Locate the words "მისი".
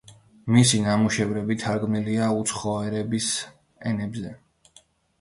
0.53-0.79